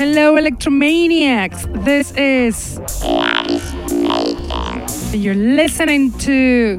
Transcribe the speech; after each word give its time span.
Hello, 0.00 0.36
Electromaniacs. 0.36 1.84
This 1.84 2.10
is. 2.12 2.69
You're 5.12 5.34
listening 5.34 6.12
to 6.18 6.76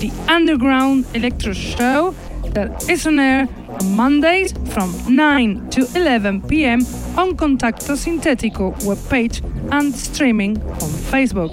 the 0.00 0.12
Underground 0.28 1.06
Electro 1.14 1.52
Show 1.52 2.14
that 2.54 2.90
is 2.90 3.06
on 3.06 3.20
air 3.20 3.48
on 3.68 3.96
Mondays 3.96 4.52
from 4.72 4.92
9 5.08 5.70
to 5.70 5.86
11 5.94 6.42
p.m. 6.42 6.80
on 7.16 7.36
Contacto 7.36 7.94
Sintetico 7.96 8.74
webpage 8.82 9.42
and 9.70 9.94
streaming 9.94 10.60
on 10.60 10.90
Facebook. 11.12 11.52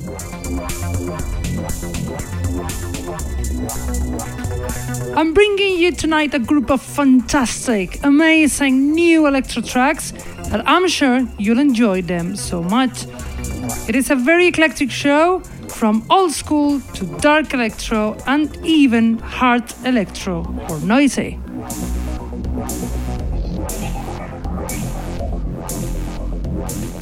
I'm 5.21 5.35
bringing 5.35 5.77
you 5.77 5.91
tonight 5.91 6.33
a 6.33 6.39
group 6.39 6.71
of 6.71 6.81
fantastic, 6.81 8.03
amazing 8.03 8.93
new 8.95 9.27
electro 9.27 9.61
tracks 9.61 10.13
that 10.49 10.67
I'm 10.67 10.87
sure 10.87 11.27
you'll 11.37 11.59
enjoy 11.59 12.01
them 12.01 12.35
so 12.35 12.63
much. 12.63 13.05
It 13.87 13.95
is 13.95 14.09
a 14.09 14.15
very 14.15 14.47
eclectic 14.47 14.89
show 14.89 15.41
from 15.67 16.03
old 16.09 16.31
school 16.31 16.79
to 16.95 17.05
dark 17.19 17.53
electro 17.53 18.17
and 18.25 18.49
even 18.65 19.19
hard 19.19 19.71
electro 19.85 20.39
or 20.67 20.79
noisy. 20.79 21.39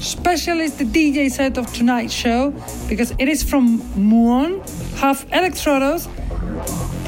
Special 0.01 0.59
is 0.59 0.75
the 0.75 0.83
DJ 0.83 1.31
set 1.31 1.57
of 1.57 1.73
tonight's 1.73 2.13
show 2.13 2.53
because 2.89 3.11
it 3.17 3.29
is 3.29 3.43
from 3.43 3.79
Muon, 3.95 4.59
half 4.99 5.25
Electrodos, 5.29 6.09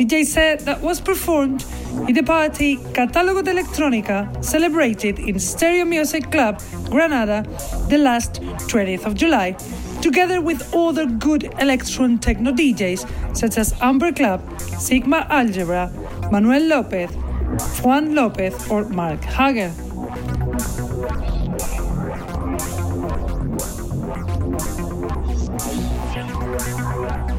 DJ 0.02 0.26
set 0.26 0.62
that 0.62 0.82
was 0.82 1.00
performed 1.00 1.64
in 2.08 2.16
the 2.16 2.24
party 2.24 2.78
Catálogo 2.78 3.44
de 3.44 3.52
Electrónica 3.52 4.44
celebrated 4.44 5.20
in 5.20 5.38
Stereo 5.38 5.86
Music 5.86 6.32
Club, 6.32 6.60
Granada, 6.90 7.46
the 7.88 8.00
last 8.00 8.42
20th 8.72 9.06
of 9.06 9.14
July, 9.14 9.52
together 10.02 10.42
with 10.42 10.74
other 10.74 11.06
good 11.06 11.54
electron 11.60 12.18
techno 12.18 12.52
DJs 12.52 13.38
such 13.38 13.60
as 13.60 13.80
Amber 13.80 14.12
Club, 14.12 14.42
Sigma 14.80 15.28
Algebra, 15.30 15.92
Manuel 16.32 16.64
Lopez, 16.64 17.12
Juan 17.84 18.16
Lopez, 18.16 18.56
or 18.72 18.86
Mark 18.86 19.24
Hager. 19.24 19.72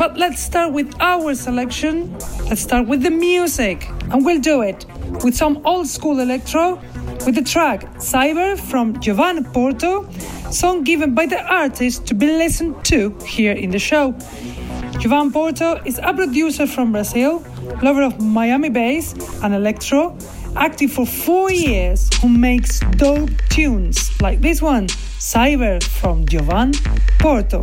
But 0.03 0.19
let's 0.19 0.43
start 0.43 0.73
with 0.73 0.93
our 0.99 1.33
selection. 1.33 2.19
Let's 2.49 2.61
start 2.61 2.89
with 2.89 3.05
the 3.05 3.11
music, 3.13 3.89
and 4.11 4.25
we'll 4.25 4.41
do 4.41 4.63
it 4.63 4.85
with 5.23 5.37
some 5.37 5.65
old 5.65 5.87
school 5.87 6.19
electro 6.19 6.75
with 7.25 7.37
the 7.37 7.43
track 7.45 7.83
Cyber 7.99 8.59
from 8.59 8.99
Jovan 8.99 9.45
Porto, 9.53 10.11
song 10.51 10.83
given 10.83 11.15
by 11.15 11.27
the 11.27 11.41
artist 11.41 12.05
to 12.09 12.15
be 12.15 12.27
listened 12.27 12.85
to 12.87 13.17
here 13.25 13.53
in 13.53 13.71
the 13.71 13.79
show. 13.79 14.11
Jovan 14.99 15.31
Porto 15.31 15.81
is 15.85 16.01
a 16.03 16.13
producer 16.13 16.67
from 16.67 16.91
Brazil, 16.91 17.45
lover 17.81 18.03
of 18.03 18.21
Miami 18.21 18.71
bass 18.71 19.15
and 19.45 19.55
electro, 19.55 20.19
active 20.57 20.91
for 20.91 21.07
four 21.07 21.53
years, 21.53 22.11
who 22.21 22.29
makes 22.29 22.81
dope 22.97 23.31
tunes 23.51 24.11
like 24.21 24.41
this 24.41 24.61
one, 24.61 24.89
Cyber 24.89 25.81
from 25.81 26.27
Jovan 26.27 26.73
Porto. 27.21 27.63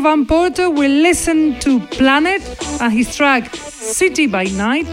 Jovan 0.00 0.24
Porto 0.24 0.70
will 0.70 1.02
listen 1.02 1.60
to 1.60 1.78
Planet 1.78 2.40
and 2.80 2.90
his 2.90 3.14
track 3.14 3.54
City 3.54 4.26
by 4.26 4.44
Night, 4.44 4.86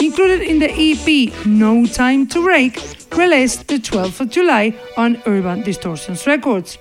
included 0.00 0.40
in 0.40 0.60
the 0.60 0.70
EP 0.70 1.34
No 1.44 1.84
Time 1.84 2.28
to 2.28 2.44
Break, 2.44 2.78
released 3.16 3.66
the 3.66 3.80
12th 3.80 4.20
of 4.20 4.30
July 4.30 4.72
on 4.96 5.20
Urban 5.26 5.62
Distortions 5.62 6.28
Records. 6.28 6.78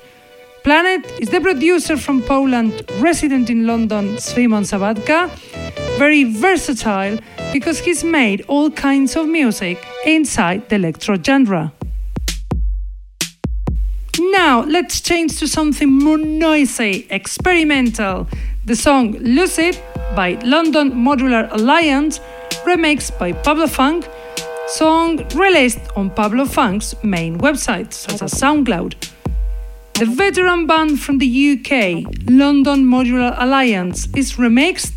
Planet 0.63 1.11
is 1.19 1.29
the 1.29 1.41
producer 1.41 1.97
from 1.97 2.21
Poland, 2.21 2.83
resident 2.99 3.49
in 3.49 3.65
London, 3.65 4.17
Szymon 4.17 4.63
Sabatka, 4.63 5.31
very 5.97 6.23
versatile 6.25 7.17
because 7.51 7.79
he's 7.79 8.03
made 8.03 8.45
all 8.47 8.69
kinds 8.69 9.15
of 9.15 9.27
music 9.27 9.83
inside 10.05 10.69
the 10.69 10.75
electro 10.75 11.17
genre. 11.17 11.73
Let's 14.71 15.01
change 15.01 15.37
to 15.39 15.49
something 15.49 15.91
more 15.91 16.17
noisy, 16.17 17.05
experimental. 17.09 18.29
The 18.63 18.77
song 18.77 19.11
Lucid 19.19 19.77
by 20.15 20.39
London 20.45 20.91
Modular 20.93 21.51
Alliance, 21.51 22.21
remixed 22.63 23.19
by 23.19 23.33
Pablo 23.33 23.67
Funk, 23.67 24.07
song 24.67 25.27
released 25.35 25.81
on 25.97 26.09
Pablo 26.09 26.45
Funk's 26.45 26.95
main 27.03 27.37
website, 27.39 27.91
such 27.91 28.21
as 28.21 28.33
SoundCloud. 28.33 28.95
The 29.95 30.05
veteran 30.05 30.67
band 30.67 31.01
from 31.01 31.17
the 31.17 31.29
UK, 31.51 32.05
London 32.29 32.85
Modular 32.85 33.35
Alliance, 33.37 34.07
is 34.15 34.35
remixed 34.35 34.93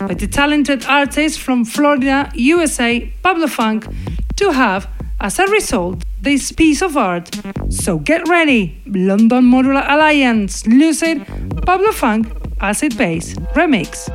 by 0.00 0.14
the 0.14 0.26
talented 0.26 0.84
artist 0.86 1.38
from 1.38 1.64
Florida, 1.64 2.28
USA, 2.34 3.12
Pablo 3.22 3.46
Funk, 3.46 3.86
to 4.34 4.50
have, 4.50 4.88
as 5.20 5.38
a 5.38 5.46
result, 5.46 6.02
this 6.26 6.50
piece 6.50 6.82
of 6.82 6.96
art. 6.96 7.30
So 7.70 8.00
get 8.00 8.26
ready, 8.28 8.82
London 8.84 9.44
Modular 9.44 9.86
Alliance, 9.88 10.66
Lucid, 10.66 11.24
Pablo 11.64 11.92
Funk, 11.92 12.26
Acid 12.60 12.98
Bass 12.98 13.34
Remix. 13.54 14.10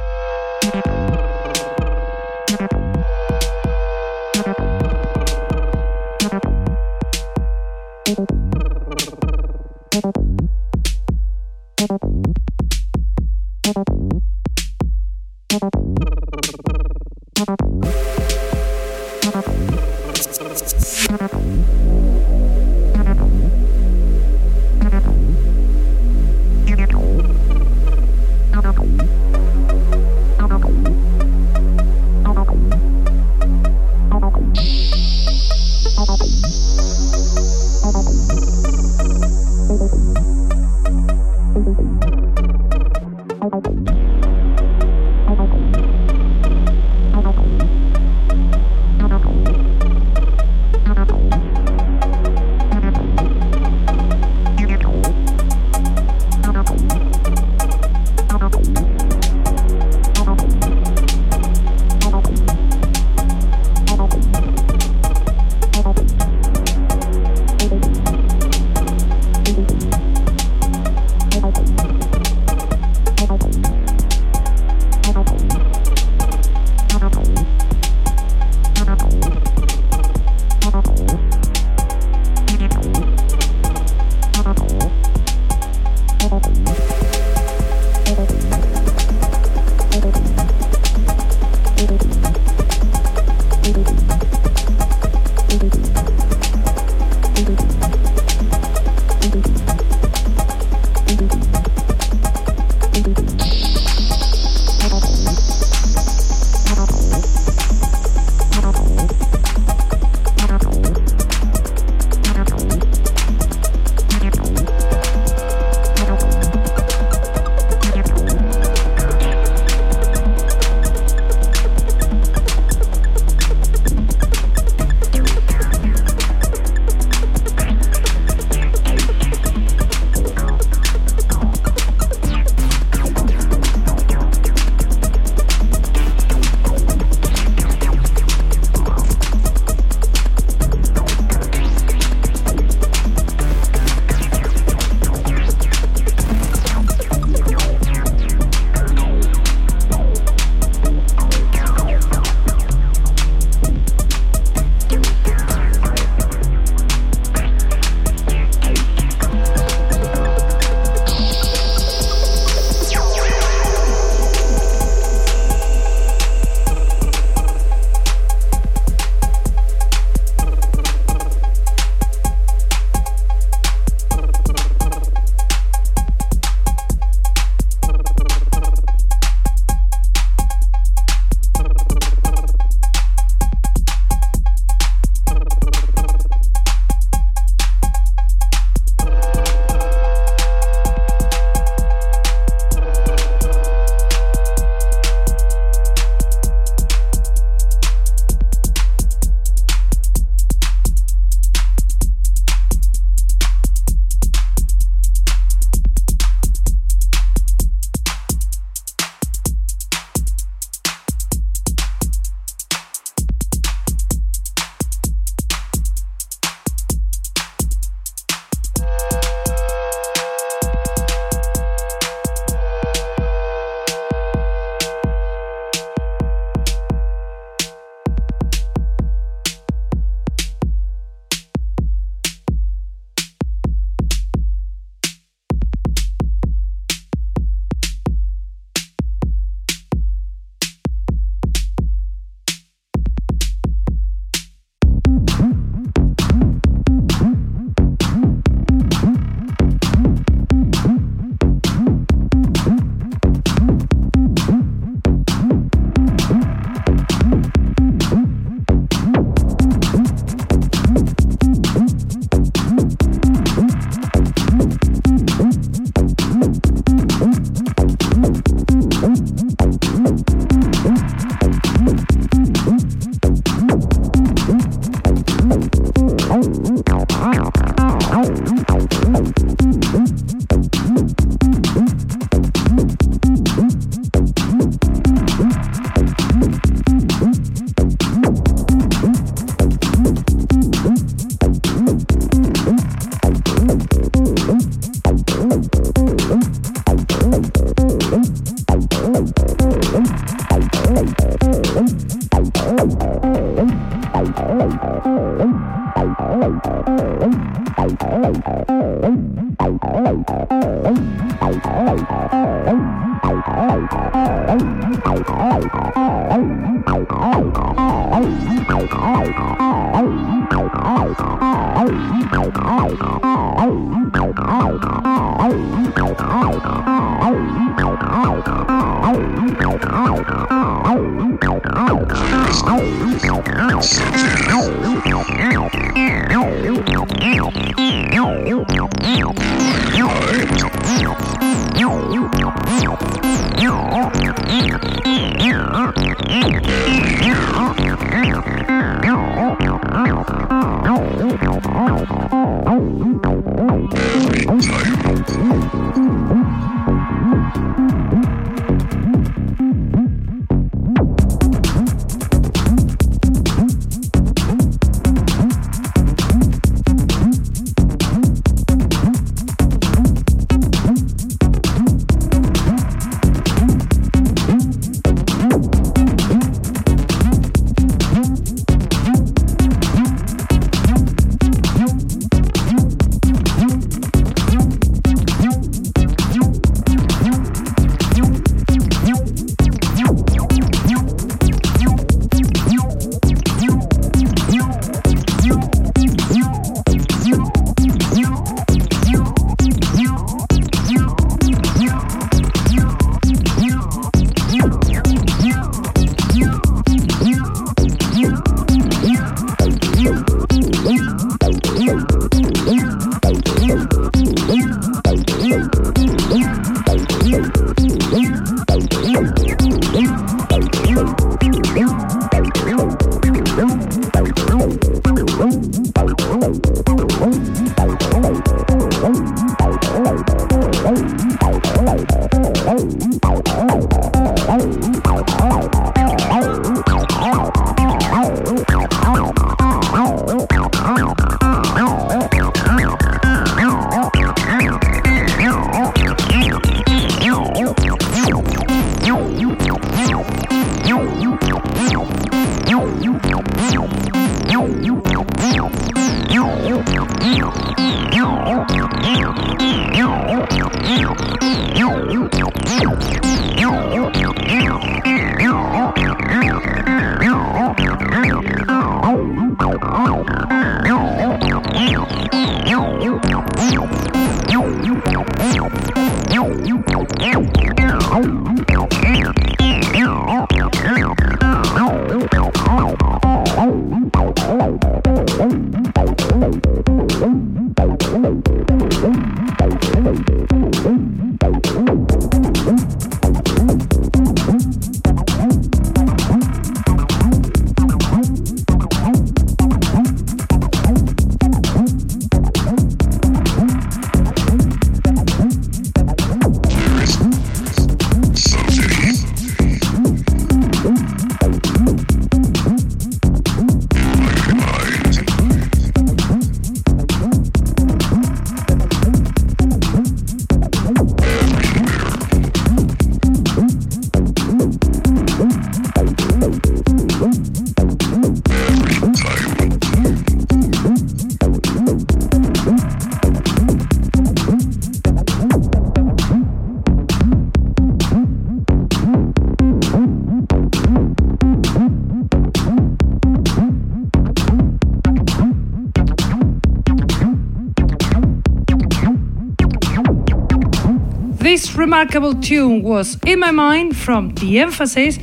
Remarkable 552.01 552.42
tune 552.42 552.81
was 552.81 553.16
In 553.27 553.42
My 553.42 553.51
Mind 553.51 553.96
from 553.96 554.33
The 554.33 554.57
Emphasis, 554.57 555.20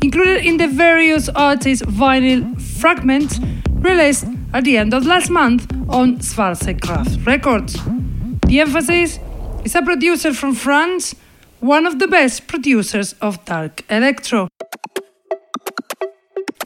included 0.00 0.46
in 0.46 0.58
the 0.58 0.68
various 0.68 1.28
artists' 1.30 1.84
vinyl 1.84 2.56
fragments 2.78 3.40
released 3.80 4.26
at 4.54 4.62
the 4.62 4.76
end 4.76 4.94
of 4.94 5.04
last 5.06 5.28
month 5.28 5.66
on 5.88 6.18
Schwarze 6.18 7.26
Records. 7.26 7.76
The 8.46 8.60
Emphasis 8.60 9.18
is 9.64 9.74
a 9.74 9.82
producer 9.82 10.32
from 10.32 10.54
France, 10.54 11.16
one 11.58 11.84
of 11.84 11.98
the 11.98 12.06
best 12.06 12.46
producers 12.46 13.16
of 13.20 13.44
dark 13.44 13.82
electro. 13.90 14.46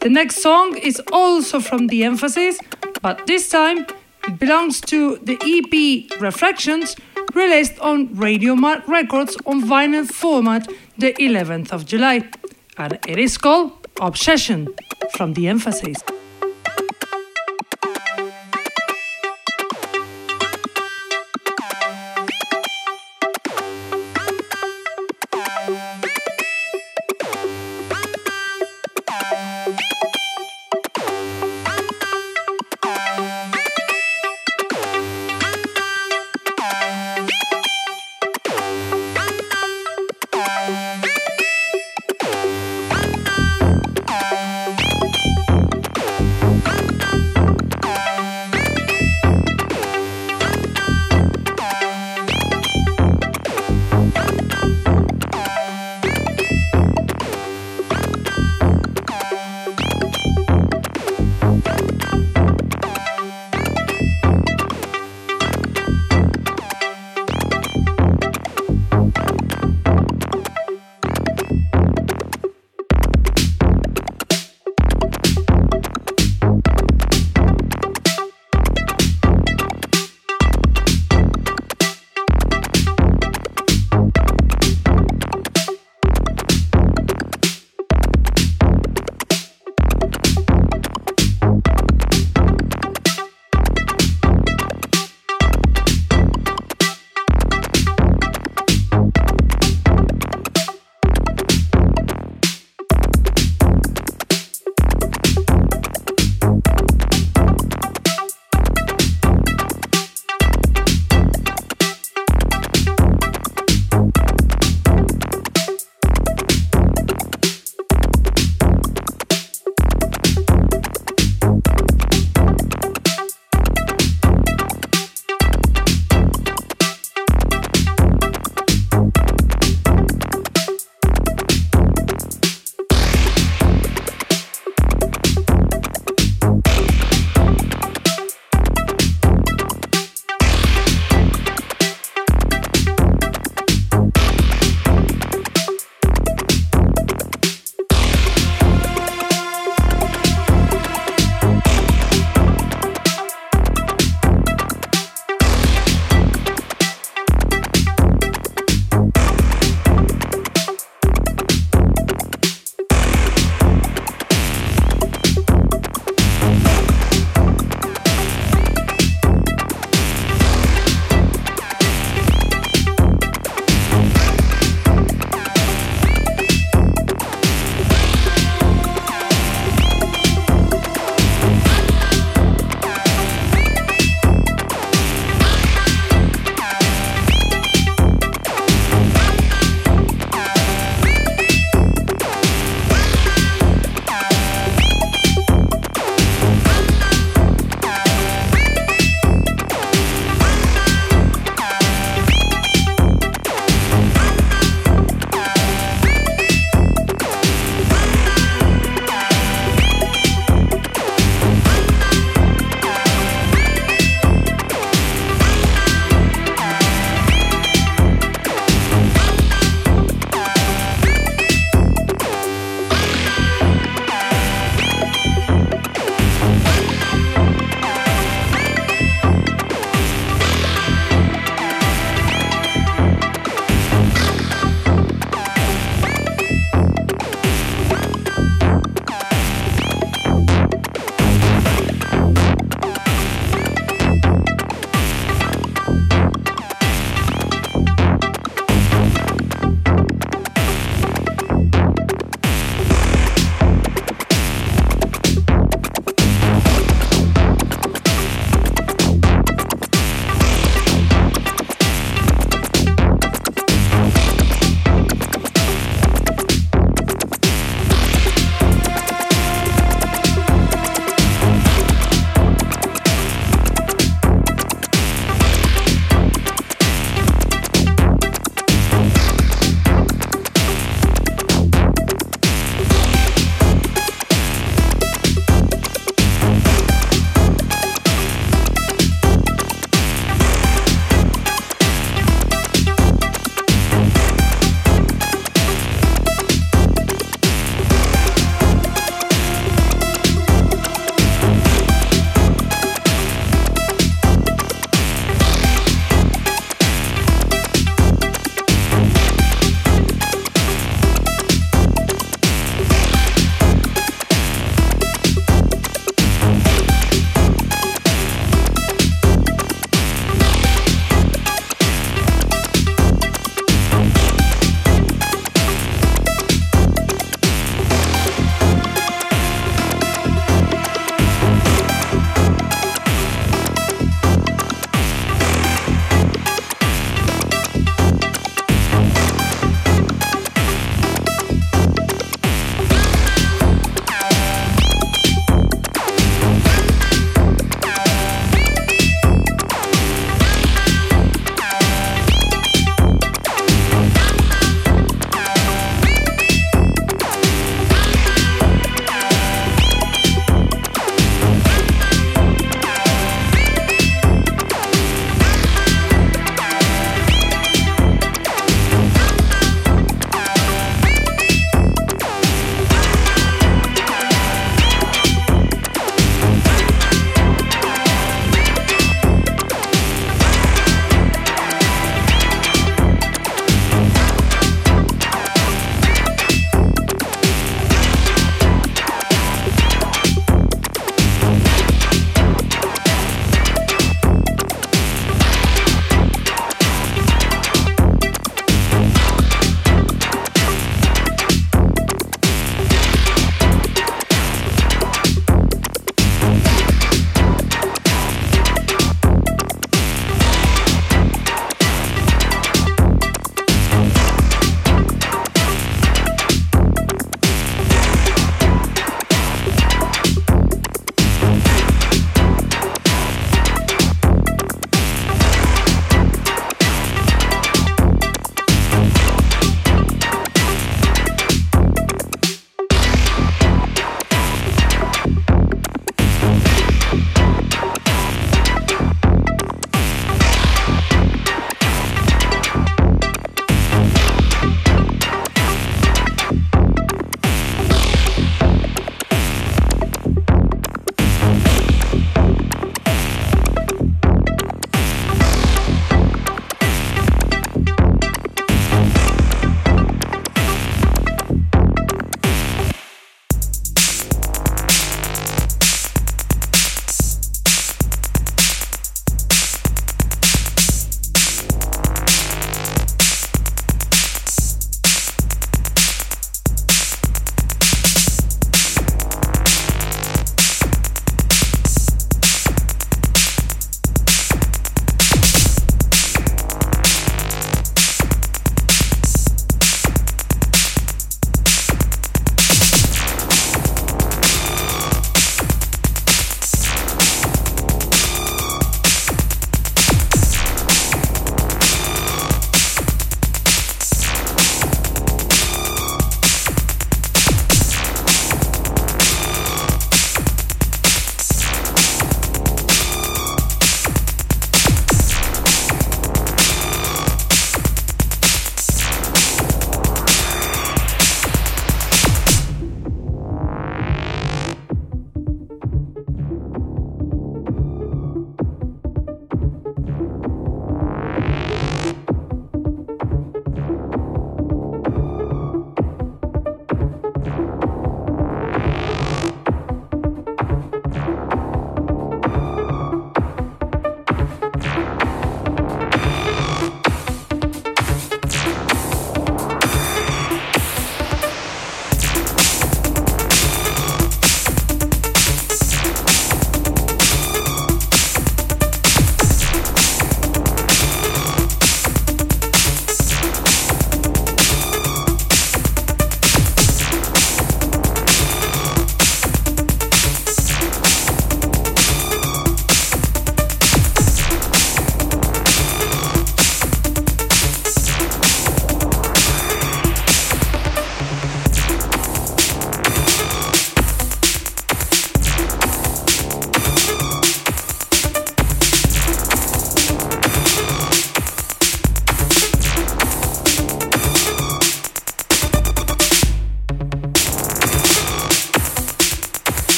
The 0.00 0.08
next 0.08 0.36
song 0.42 0.74
is 0.78 1.02
also 1.12 1.60
from 1.60 1.88
The 1.88 2.04
Emphasis, 2.04 2.58
but 3.02 3.26
this 3.26 3.50
time 3.50 3.84
it 4.26 4.38
belongs 4.38 4.80
to 4.92 5.18
the 5.18 5.36
EP 5.44 6.18
Reflections 6.18 6.96
released 7.34 7.78
on 7.80 8.14
Radio 8.14 8.54
Mark 8.54 8.86
Records 8.88 9.36
on 9.46 9.62
vinyl 9.62 10.06
format 10.06 10.68
the 10.98 11.12
11th 11.14 11.72
of 11.72 11.86
July, 11.86 12.28
and 12.76 12.98
it 13.06 13.18
is 13.18 13.38
called 13.38 13.72
Obsession 14.00 14.68
from 15.16 15.34
the 15.34 15.48
Emphasis. 15.48 15.98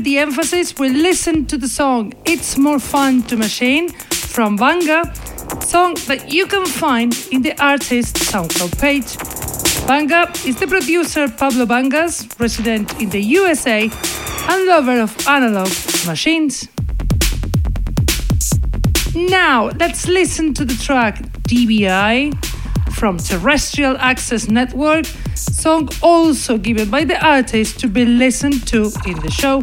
After 0.00 0.08
the 0.12 0.18
emphasis, 0.18 0.78
we 0.78 0.88
listen 0.88 1.44
to 1.44 1.58
the 1.58 1.68
song 1.68 2.14
It's 2.24 2.56
More 2.56 2.78
Fun 2.78 3.22
to 3.24 3.36
Machine 3.36 3.90
from 3.90 4.56
Vanga, 4.56 5.04
song 5.62 5.94
that 6.06 6.32
you 6.32 6.46
can 6.46 6.64
find 6.64 7.12
in 7.30 7.42
the 7.42 7.52
artist's 7.62 8.32
SoundCloud 8.32 8.80
page. 8.80 9.18
Vanga 9.86 10.24
is 10.46 10.58
the 10.58 10.66
producer 10.66 11.28
Pablo 11.28 11.66
Vangas, 11.66 12.40
resident 12.40 12.98
in 12.98 13.10
the 13.10 13.20
USA 13.20 13.90
and 14.48 14.66
lover 14.66 15.00
of 15.00 15.14
analog 15.28 15.68
machines. 16.06 16.66
Now, 19.14 19.68
let's 19.78 20.08
listen 20.08 20.54
to 20.54 20.64
the 20.64 20.82
track 20.82 21.16
DBI 21.46 22.32
from 22.94 23.18
Terrestrial 23.18 23.98
Access 23.98 24.48
Network 24.48 25.04
song 25.34 25.90
also 26.02 26.56
given 26.56 26.88
by 26.88 27.04
the 27.04 27.22
artist 27.22 27.78
to 27.80 27.88
be 27.88 28.06
listened 28.06 28.66
to 28.68 28.90
in 29.06 29.18
the 29.20 29.30
show. 29.30 29.62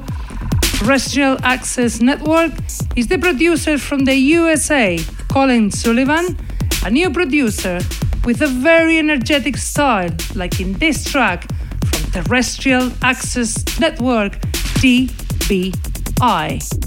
Terrestrial 0.87 1.37
Access 1.43 1.99
Network 1.99 2.53
is 2.95 3.07
the 3.07 3.17
producer 3.17 3.77
from 3.77 4.05
the 4.05 4.15
USA, 4.15 4.97
Colin 5.27 5.69
Sullivan, 5.69 6.37
a 6.85 6.89
new 6.89 7.09
producer 7.09 7.81
with 8.23 8.41
a 8.41 8.47
very 8.47 8.97
energetic 8.97 9.57
style, 9.57 10.15
like 10.33 10.61
in 10.61 10.71
this 10.79 11.03
track 11.03 11.45
from 11.87 12.09
Terrestrial 12.13 12.89
Access 13.01 13.65
Network 13.81 14.39
DBI. 14.79 16.86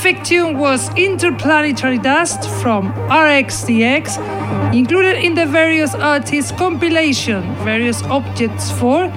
Terrific 0.00 0.24
tune 0.24 0.58
was 0.58 0.88
Interplanetary 0.96 1.98
Dust 1.98 2.48
from 2.62 2.90
RXDX, 3.10 4.74
included 4.74 5.22
in 5.22 5.34
the 5.34 5.44
various 5.44 5.94
artists 5.94 6.52
compilation 6.52 7.42
Various 7.56 8.02
Objects 8.04 8.70
4, 8.70 9.12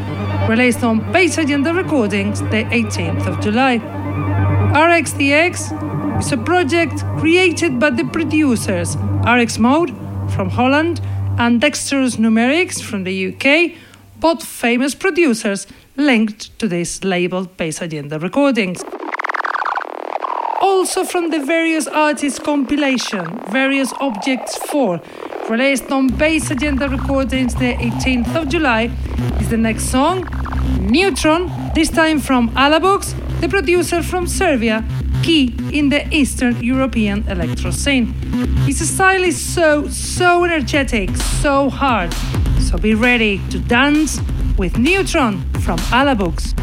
released 0.50 0.84
on 0.84 1.00
Bass 1.14 1.38
Agenda 1.38 1.74
Recordings 1.74 2.42
the 2.42 2.66
18th 2.66 3.26
of 3.28 3.40
July. 3.40 3.78
RXDX 4.76 6.20
is 6.20 6.32
a 6.34 6.38
project 6.38 7.00
created 7.18 7.80
by 7.80 7.90
the 7.90 8.04
producers 8.04 8.98
RX 9.26 9.60
Mode 9.60 9.92
from 10.36 10.50
Holland 10.50 11.00
and 11.38 11.62
Dexterous 11.62 12.18
Numerics 12.18 12.82
from 12.82 13.06
the 13.06 13.28
UK, 13.34 13.80
both 14.20 14.44
famous 14.44 14.96
producers 14.96 15.66
linked 15.96 16.60
to 16.60 16.68
this 16.68 17.06
label 17.06 17.46
Bass 17.46 17.82
Agenda 17.82 18.20
Recordings 18.20 18.84
also 20.84 21.06
from 21.06 21.30
the 21.30 21.40
various 21.40 21.88
artists 21.88 22.38
compilation, 22.40 23.26
Various 23.52 23.94
Objects 24.02 24.58
4, 24.70 25.00
released 25.50 25.90
on 25.94 26.08
Bass 26.08 26.52
Agenda 26.52 26.90
Recordings 26.90 27.56
the 27.56 27.74
18th 27.76 28.36
of 28.36 28.50
July, 28.50 28.92
is 29.40 29.50
the 29.50 29.56
next 29.56 29.86
song, 29.86 30.28
Neutron, 30.82 31.50
this 31.74 31.90
time 31.90 32.20
from 32.20 32.50
Alabox, 32.50 33.16
the 33.40 33.48
producer 33.48 34.04
from 34.04 34.28
Serbia, 34.28 34.84
key 35.24 35.56
in 35.72 35.88
the 35.88 36.06
Eastern 36.14 36.62
European 36.62 37.26
electro 37.30 37.72
scene. 37.72 38.08
His 38.66 38.86
style 38.94 39.24
is 39.24 39.40
so, 39.40 39.88
so 39.88 40.44
energetic, 40.44 41.16
so 41.16 41.70
hard. 41.70 42.14
So 42.60 42.78
be 42.78 42.94
ready 42.94 43.40
to 43.52 43.60
dance 43.60 44.20
with 44.58 44.78
Neutron 44.78 45.44
from 45.62 45.78
Alabox. 45.94 46.63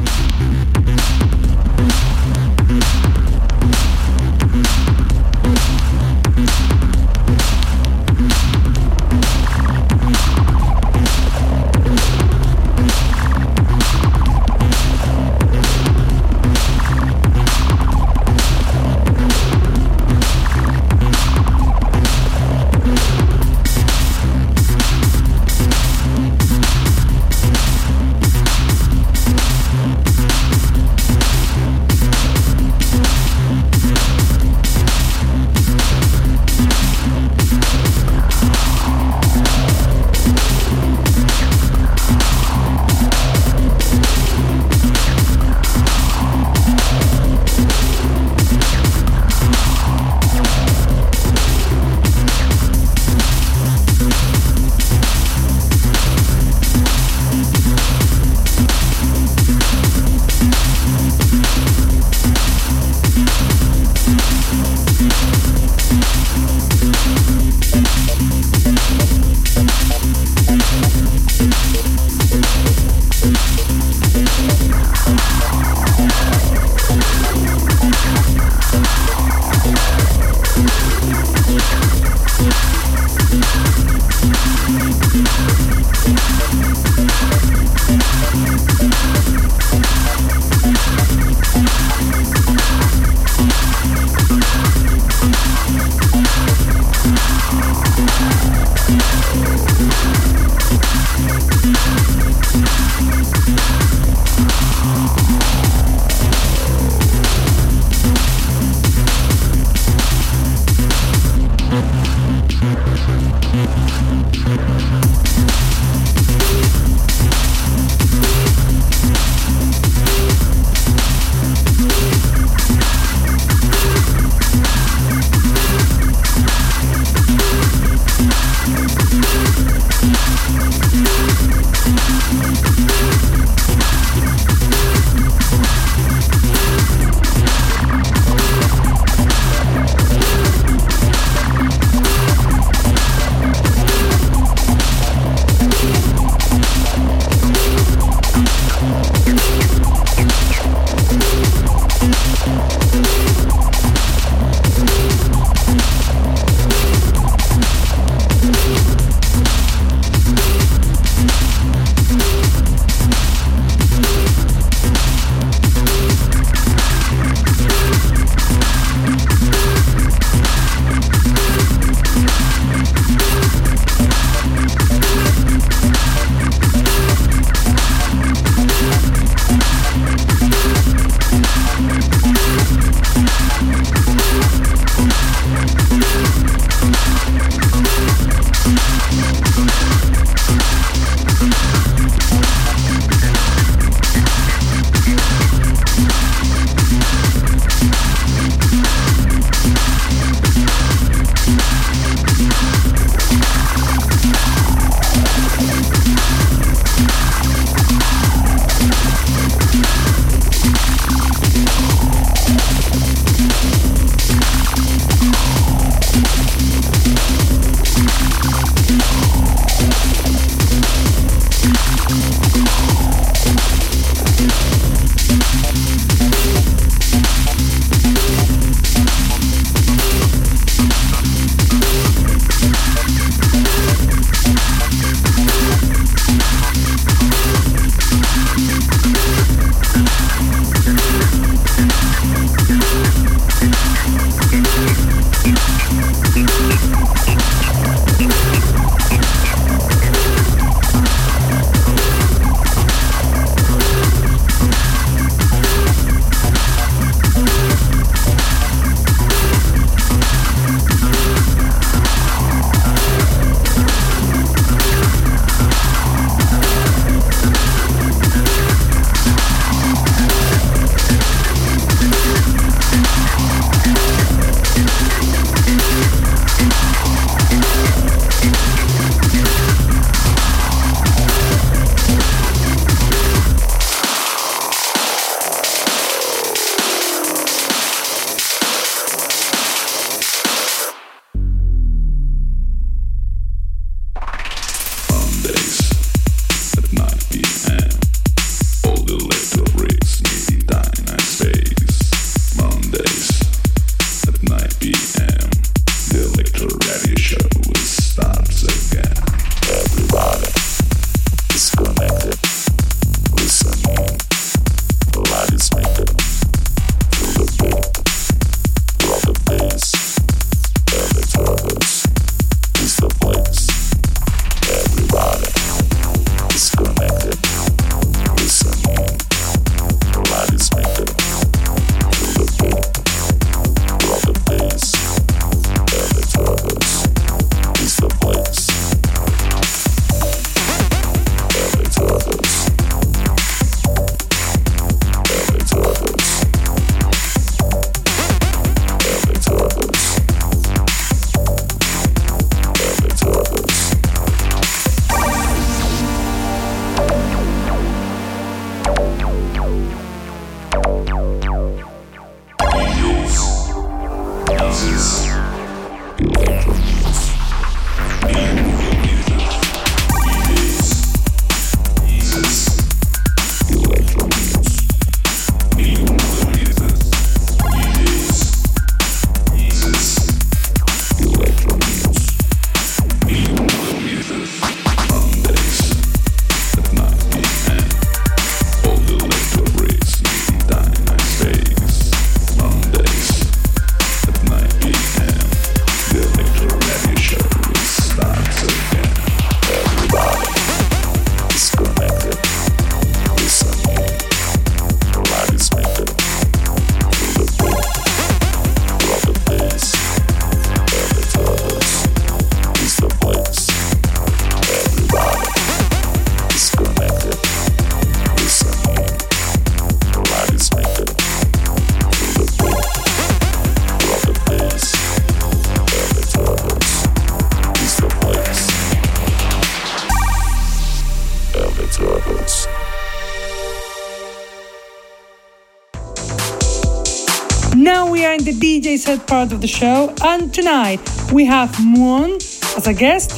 Set 439.16 439.26
part 439.26 439.50
of 439.50 439.60
the 439.60 439.66
show. 439.66 440.14
And 440.22 440.54
tonight 440.54 441.00
we 441.32 441.44
have 441.44 441.70
Muon 441.94 442.36
as 442.76 442.86
a 442.86 442.94
guest, 442.94 443.30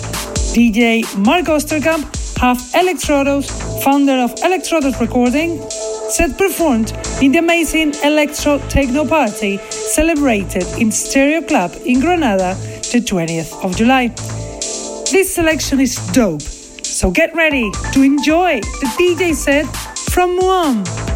DJ 0.54 1.02
Mark 1.16 1.46
Osterkamp, 1.46 2.04
half 2.36 2.58
Electrodos, 2.74 3.46
founder 3.82 4.18
of 4.26 4.34
Electrodos 4.48 5.00
Recording, 5.00 5.50
set 6.10 6.36
performed 6.36 6.92
in 7.22 7.32
the 7.32 7.38
amazing 7.38 7.94
Electro 8.04 8.58
Techno 8.68 9.06
Party 9.06 9.56
celebrated 9.70 10.66
in 10.78 10.92
Stereo 10.92 11.40
Club 11.40 11.72
in 11.86 12.00
Granada 12.00 12.54
the 12.92 13.00
20th 13.00 13.64
of 13.64 13.74
July. 13.74 14.08
This 15.10 15.34
selection 15.34 15.80
is 15.80 15.94
dope, 16.12 16.42
so 16.82 17.10
get 17.10 17.34
ready 17.34 17.70
to 17.92 18.02
enjoy 18.02 18.60
the 18.60 18.88
DJ 18.98 19.34
set 19.34 19.64
from 20.12 20.38
Muon. 20.38 21.11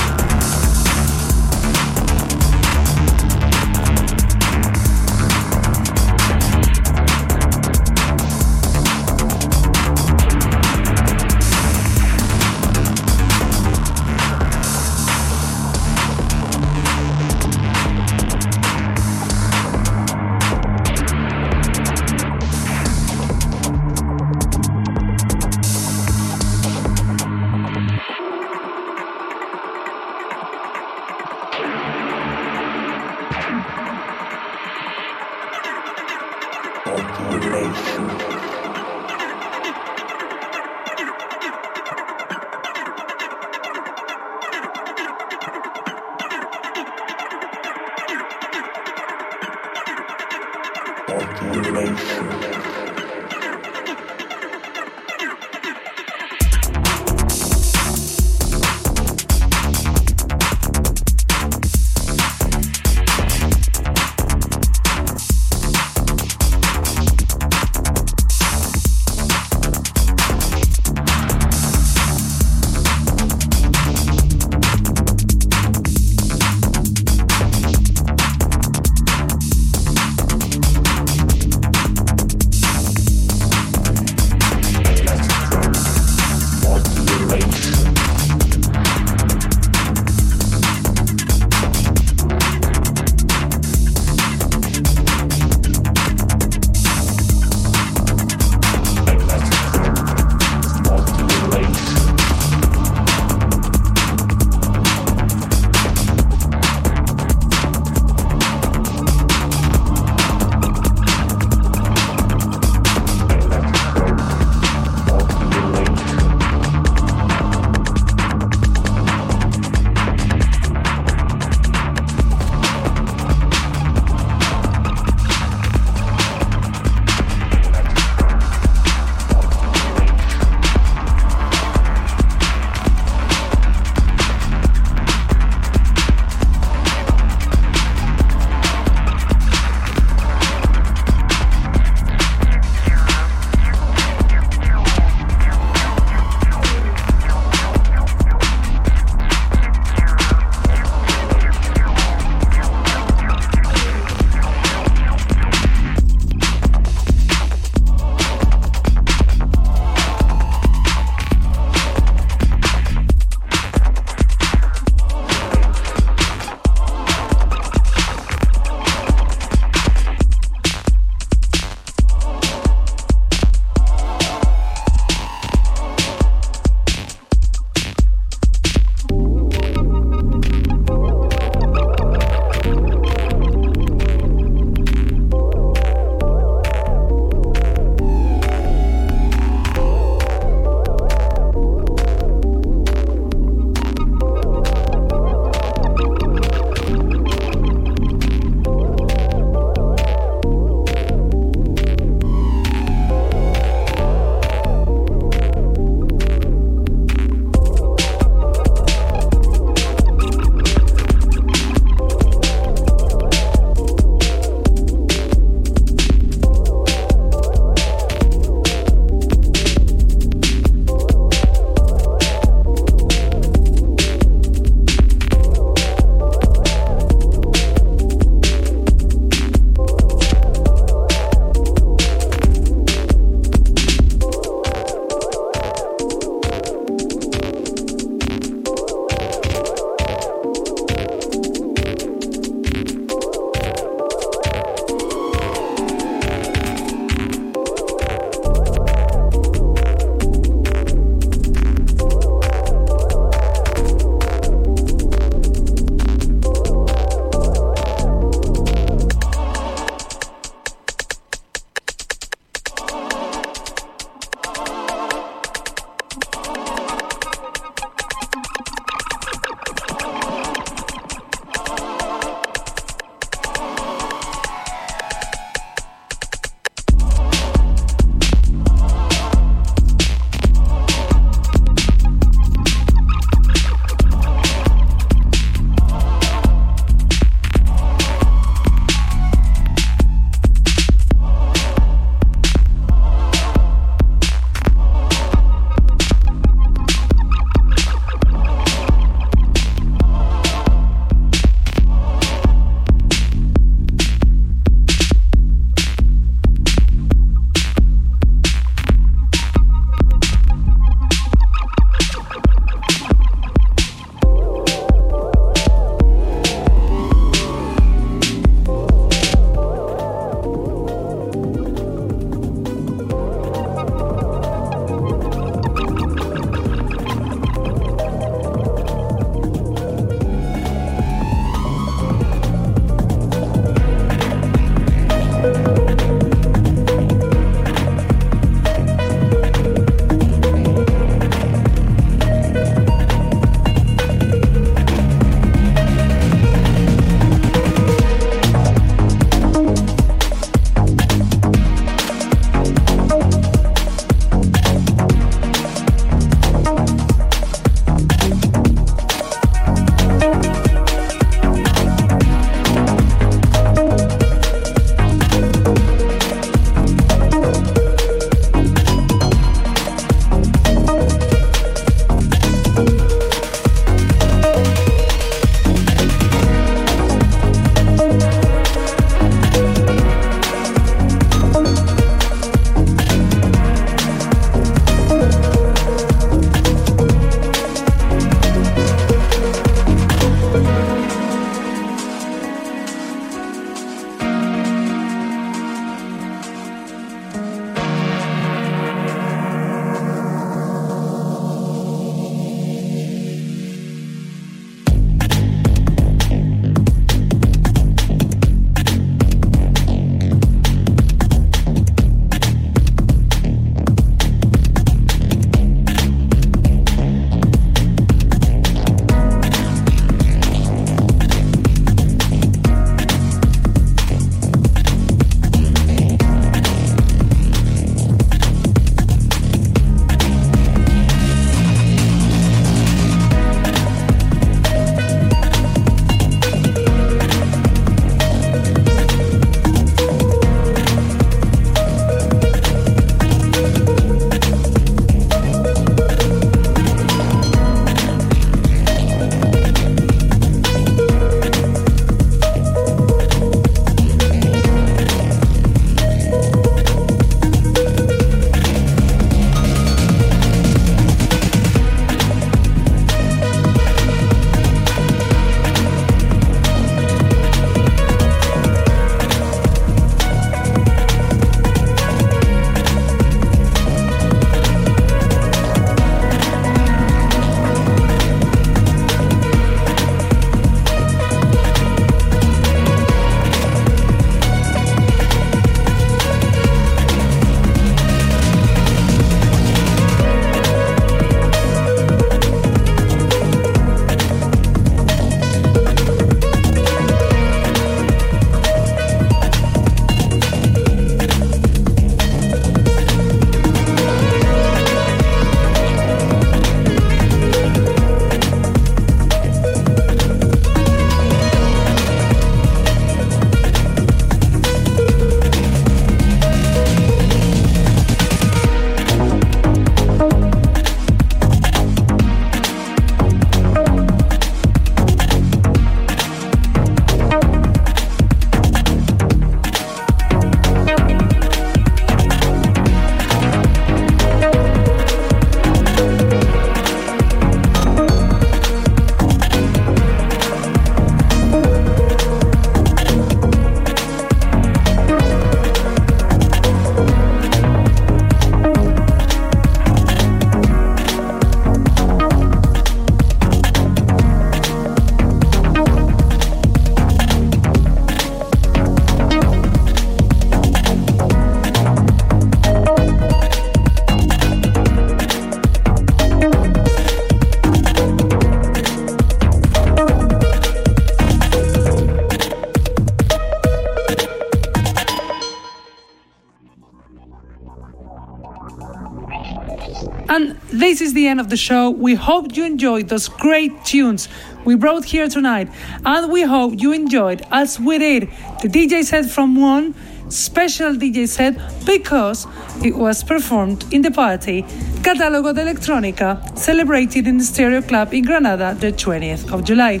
Of 581.44 581.50
the 581.50 581.56
show. 581.56 581.90
We 581.90 582.14
hope 582.14 582.56
you 582.56 582.64
enjoyed 582.64 583.08
those 583.08 583.28
great 583.28 583.72
tunes 583.84 584.28
we 584.64 584.74
brought 584.76 585.04
here 585.04 585.28
tonight. 585.28 585.68
And 586.04 586.32
we 586.32 586.42
hope 586.42 586.80
you 586.80 586.92
enjoyed, 586.92 587.42
as 587.52 587.78
we 587.78 587.98
did, 587.98 588.22
the 588.62 588.68
DJ 588.68 589.04
set 589.04 589.26
from 589.26 589.56
one 589.60 589.94
special 590.30 590.92
DJ 590.94 591.28
set 591.28 591.54
because 591.84 592.46
it 592.82 592.96
was 592.96 593.22
performed 593.22 593.84
in 593.92 594.00
the 594.02 594.10
party 594.10 594.62
Catálogo 595.02 595.54
de 595.54 595.60
Electrónica, 595.60 596.28
celebrated 596.56 597.26
in 597.26 597.36
the 597.36 597.44
Stereo 597.44 597.82
Club 597.82 598.14
in 598.14 598.24
Granada 598.24 598.74
the 598.74 598.90
20th 598.90 599.52
of 599.52 599.64
July. 599.64 600.00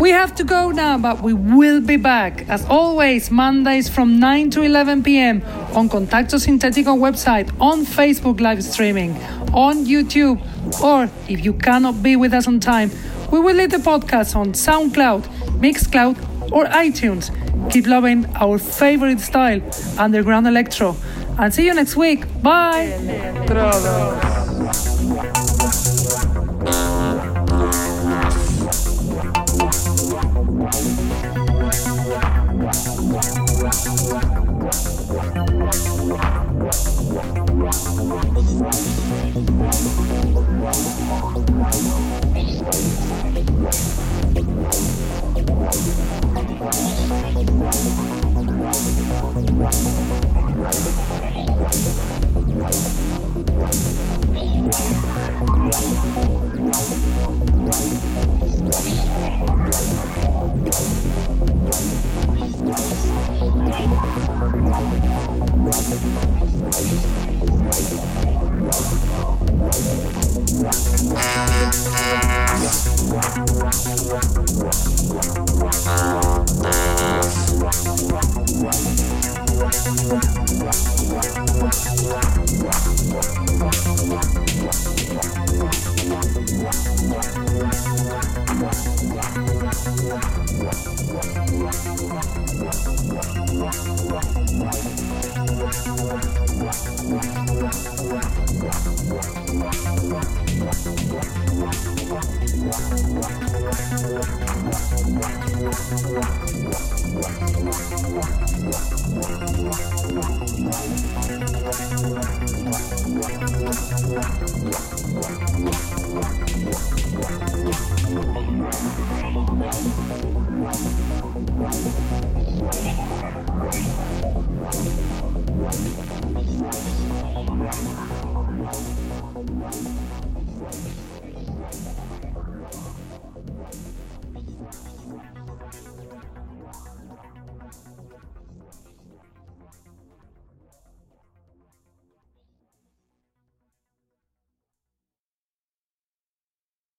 We 0.00 0.10
have 0.10 0.34
to 0.36 0.44
go 0.44 0.70
now, 0.70 0.96
but 0.96 1.22
we 1.22 1.32
will 1.34 1.80
be 1.80 1.96
back 1.96 2.48
as 2.48 2.64
always 2.66 3.30
Mondays 3.30 3.88
from 3.88 4.20
9 4.20 4.50
to 4.50 4.62
11 4.62 5.02
p.m. 5.02 5.42
on 5.74 5.88
Contacto 5.88 6.38
Sintetico 6.38 6.96
website, 6.96 7.50
on 7.60 7.84
Facebook 7.84 8.40
live 8.40 8.62
streaming, 8.62 9.14
on 9.52 9.86
YouTube, 9.86 10.40
or 10.82 11.10
if 11.28 11.44
you 11.44 11.52
cannot 11.52 12.02
be 12.02 12.16
with 12.16 12.32
us 12.32 12.46
on 12.46 12.60
time, 12.60 12.90
we 13.30 13.40
will 13.40 13.54
leave 13.54 13.70
the 13.70 13.78
podcast 13.78 14.34
on 14.36 14.52
SoundCloud, 14.52 15.22
Mixcloud, 15.60 16.52
or 16.52 16.64
iTunes. 16.66 17.30
Keep 17.70 17.86
loving 17.86 18.26
our 18.36 18.58
favorite 18.58 19.20
style, 19.20 19.60
underground 19.98 20.46
electro. 20.46 20.96
And 21.38 21.52
see 21.52 21.66
you 21.66 21.74
next 21.74 21.96
week. 21.96 22.24
Bye. 22.42 24.24